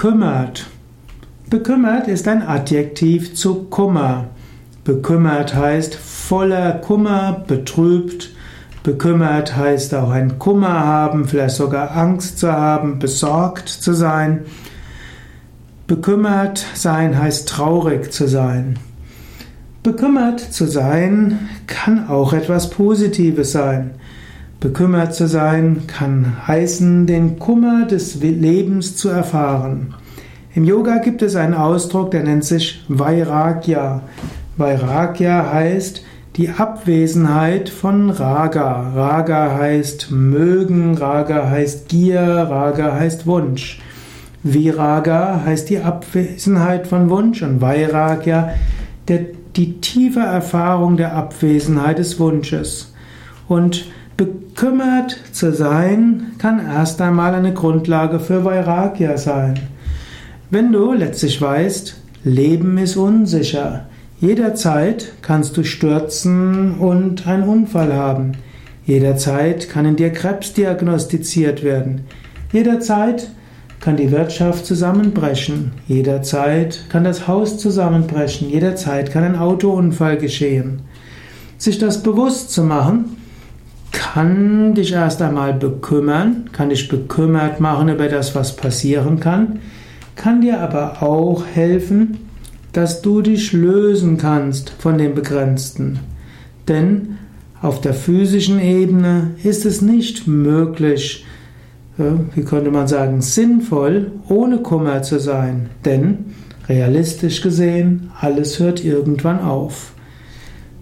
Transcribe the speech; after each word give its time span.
Bekümmert. 0.00 0.66
Bekümmert 1.50 2.08
ist 2.08 2.26
ein 2.26 2.40
Adjektiv 2.40 3.34
zu 3.34 3.64
Kummer. 3.64 4.28
Bekümmert 4.82 5.54
heißt 5.54 5.94
voller 5.94 6.72
Kummer, 6.72 7.44
betrübt. 7.46 8.30
Bekümmert 8.82 9.54
heißt 9.54 9.94
auch 9.94 10.08
ein 10.08 10.38
Kummer 10.38 10.80
haben, 10.86 11.28
vielleicht 11.28 11.56
sogar 11.56 11.94
Angst 11.94 12.38
zu 12.38 12.50
haben, 12.50 12.98
besorgt 12.98 13.68
zu 13.68 13.92
sein. 13.92 14.46
Bekümmert 15.86 16.64
sein 16.72 17.18
heißt 17.18 17.46
traurig 17.46 18.10
zu 18.10 18.26
sein. 18.26 18.78
Bekümmert 19.82 20.40
zu 20.40 20.66
sein 20.66 21.50
kann 21.66 22.08
auch 22.08 22.32
etwas 22.32 22.70
Positives 22.70 23.52
sein. 23.52 23.90
Bekümmert 24.60 25.14
zu 25.14 25.26
sein 25.26 25.86
kann 25.86 26.46
heißen, 26.46 27.06
den 27.06 27.38
Kummer 27.38 27.86
des 27.86 28.20
Lebens 28.20 28.94
zu 28.94 29.08
erfahren. 29.08 29.94
Im 30.54 30.64
Yoga 30.64 30.98
gibt 30.98 31.22
es 31.22 31.34
einen 31.34 31.54
Ausdruck, 31.54 32.10
der 32.10 32.24
nennt 32.24 32.44
sich 32.44 32.84
Vairagya. 32.88 34.02
Vairagya 34.58 35.50
heißt 35.50 36.04
die 36.36 36.50
Abwesenheit 36.50 37.70
von 37.70 38.10
Raga. 38.10 38.92
Raga 38.94 39.56
heißt 39.58 40.10
mögen, 40.10 40.94
Raga 40.98 41.48
heißt 41.48 41.88
Gier, 41.88 42.20
Raga 42.20 42.92
heißt 42.92 43.26
Wunsch. 43.26 43.80
Viraga 44.42 45.42
heißt 45.44 45.70
die 45.70 45.80
Abwesenheit 45.80 46.86
von 46.86 47.08
Wunsch 47.08 47.42
und 47.42 47.60
Vairagya 47.60 48.50
der, 49.08 49.20
die 49.56 49.80
tiefe 49.80 50.20
Erfahrung 50.20 50.96
der 50.96 51.14
Abwesenheit 51.14 51.98
des 51.98 52.20
Wunsches. 52.20 52.94
Und 53.48 53.86
Bekümmert 54.20 55.16
zu 55.32 55.50
sein 55.50 56.32
kann 56.36 56.60
erst 56.60 57.00
einmal 57.00 57.34
eine 57.34 57.54
Grundlage 57.54 58.20
für 58.20 58.44
Vairagya 58.44 59.16
sein. 59.16 59.58
Wenn 60.50 60.72
du 60.72 60.92
letztlich 60.92 61.40
weißt, 61.40 61.96
Leben 62.24 62.76
ist 62.76 62.98
unsicher. 62.98 63.86
Jederzeit 64.20 65.14
kannst 65.22 65.56
du 65.56 65.64
stürzen 65.64 66.74
und 66.74 67.26
einen 67.26 67.44
Unfall 67.44 67.94
haben. 67.94 68.32
Jederzeit 68.84 69.70
kann 69.70 69.86
in 69.86 69.96
dir 69.96 70.10
Krebs 70.10 70.52
diagnostiziert 70.52 71.64
werden. 71.64 72.02
Jederzeit 72.52 73.30
kann 73.80 73.96
die 73.96 74.10
Wirtschaft 74.10 74.66
zusammenbrechen. 74.66 75.72
Jederzeit 75.88 76.84
kann 76.90 77.04
das 77.04 77.26
Haus 77.26 77.56
zusammenbrechen. 77.56 78.50
Jederzeit 78.50 79.12
kann 79.12 79.24
ein 79.24 79.36
Autounfall 79.36 80.18
geschehen. 80.18 80.82
Sich 81.56 81.78
das 81.78 82.02
bewusst 82.02 82.50
zu 82.50 82.64
machen, 82.64 83.16
kann 83.92 84.74
dich 84.74 84.92
erst 84.92 85.22
einmal 85.22 85.54
bekümmern, 85.54 86.50
kann 86.52 86.70
dich 86.70 86.88
bekümmert 86.88 87.60
machen 87.60 87.88
über 87.88 88.08
das, 88.08 88.34
was 88.34 88.56
passieren 88.56 89.20
kann, 89.20 89.60
kann 90.16 90.40
dir 90.40 90.60
aber 90.60 91.02
auch 91.02 91.44
helfen, 91.46 92.18
dass 92.72 93.02
du 93.02 93.20
dich 93.20 93.52
lösen 93.52 94.16
kannst 94.16 94.70
von 94.70 94.98
dem 94.98 95.14
Begrenzten. 95.14 95.98
Denn 96.68 97.18
auf 97.62 97.80
der 97.80 97.94
physischen 97.94 98.60
Ebene 98.60 99.32
ist 99.42 99.66
es 99.66 99.82
nicht 99.82 100.26
möglich, 100.26 101.26
wie 101.96 102.42
könnte 102.44 102.70
man 102.70 102.88
sagen, 102.88 103.20
sinnvoll, 103.20 104.12
ohne 104.28 104.58
Kummer 104.58 105.02
zu 105.02 105.18
sein. 105.18 105.68
Denn 105.84 106.26
realistisch 106.68 107.42
gesehen, 107.42 108.10
alles 108.20 108.58
hört 108.58 108.84
irgendwann 108.84 109.40
auf. 109.40 109.92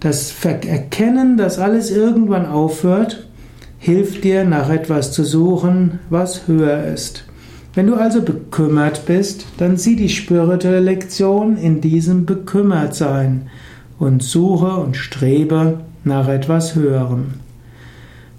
Das 0.00 0.34
Erkennen, 0.44 1.36
dass 1.36 1.58
alles 1.58 1.90
irgendwann 1.90 2.46
aufhört, 2.46 3.26
hilft 3.78 4.24
dir, 4.24 4.44
nach 4.44 4.70
etwas 4.70 5.12
zu 5.12 5.24
suchen, 5.24 6.00
was 6.10 6.46
höher 6.46 6.84
ist. 6.92 7.24
Wenn 7.74 7.86
du 7.86 7.94
also 7.94 8.22
bekümmert 8.22 9.06
bist, 9.06 9.46
dann 9.58 9.76
sieh 9.76 9.96
die 9.96 10.08
spirituelle 10.08 10.80
Lektion 10.80 11.56
in 11.56 11.80
diesem 11.80 12.24
Bekümmertsein 12.24 13.48
und 13.98 14.22
suche 14.22 14.76
und 14.76 14.96
strebe 14.96 15.80
nach 16.04 16.28
etwas 16.28 16.74
Höherem. 16.74 17.34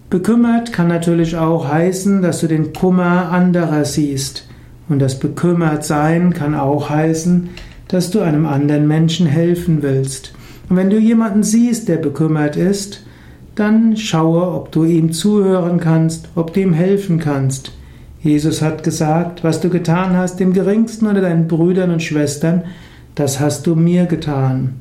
Bekümmert 0.09 0.72
kann 0.72 0.88
natürlich 0.88 1.35
auch 1.35 1.67
heißen, 1.67 2.22
dass 2.22 2.40
du 2.40 2.47
den 2.47 2.72
Kummer 2.73 3.29
anderer 3.31 3.84
siehst. 3.84 4.47
Und 4.90 5.00
das 5.00 5.19
Bekümmertsein 5.19 6.34
kann 6.34 6.56
auch 6.56 6.90
heißen, 6.90 7.50
dass 7.90 8.09
du 8.09 8.22
einem 8.22 8.46
anderen 8.46 8.88
Menschen 8.88 9.28
helfen 9.28 9.81
willst. 9.81 10.34
Und 10.69 10.75
wenn 10.75 10.89
du 10.89 10.97
jemanden 10.97 11.44
siehst, 11.44 11.88
der 11.88 11.97
bekümmert 11.97 12.55
ist, 12.55 13.03
dann 13.55 13.97
schaue, 13.97 14.51
ob 14.51 14.72
du 14.72 14.83
ihm 14.83 15.11
zuhören 15.11 15.79
kannst, 15.79 16.29
ob 16.35 16.53
du 16.53 16.61
ihm 16.61 16.73
helfen 16.73 17.19
kannst. 17.19 17.72
Jesus 18.22 18.61
hat 18.61 18.83
gesagt, 18.83 19.44
was 19.44 19.61
du 19.61 19.69
getan 19.69 20.16
hast 20.16 20.39
dem 20.39 20.53
Geringsten 20.53 21.07
unter 21.07 21.22
deinen 21.22 21.47
Brüdern 21.47 21.91
und 21.91 22.03
Schwestern, 22.03 22.63
das 23.16 23.39
hast 23.39 23.66
du 23.66 23.75
mir 23.75 24.05
getan. 24.05 24.75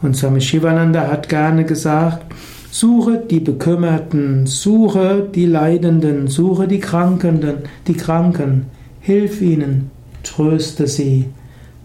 Und 0.00 0.16
Swami 0.16 0.40
Shivananda 0.40 1.08
hat 1.08 1.28
gerne 1.28 1.64
gesagt, 1.64 2.24
suche 2.70 3.18
die 3.18 3.40
Bekümmerten, 3.40 4.46
suche 4.46 5.28
die 5.34 5.46
Leidenden, 5.46 6.28
suche 6.28 6.66
die 6.66 6.80
Krankenden, 6.80 7.56
die 7.86 7.94
Kranken, 7.94 8.66
hilf 9.00 9.42
ihnen, 9.42 9.90
tröste 10.22 10.86
sie. 10.86 11.26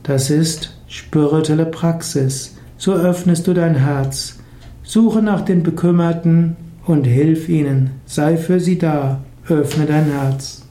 Das 0.04 0.30
ist 0.30 0.74
spirituelle 0.88 1.66
Praxis. 1.66 2.56
So 2.78 2.94
öffnest 2.94 3.48
du 3.48 3.54
dein 3.54 3.76
Herz. 3.76 4.38
Suche 4.84 5.22
nach 5.22 5.42
den 5.42 5.64
Bekümmerten 5.64 6.56
und 6.86 7.06
hilf 7.06 7.50
ihnen. 7.50 7.92
Sei 8.06 8.38
für 8.38 8.60
sie 8.60 8.78
da. 8.78 9.20
Öffne 9.48 9.86
dein 9.86 10.06
Herz. 10.06 10.67